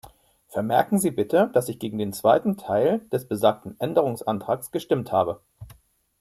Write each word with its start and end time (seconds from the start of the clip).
Vermerken 0.47 0.97
Sie 0.97 1.11
bitte, 1.11 1.51
dass 1.53 1.69
ich 1.69 1.77
gegen 1.77 1.99
den 1.99 2.11
zweiten 2.11 2.57
Teil 2.57 3.01
des 3.11 3.27
besagten 3.27 3.79
Änderungsantrags 3.79 4.71
gestimmt 4.71 5.11
habe. 5.11 5.41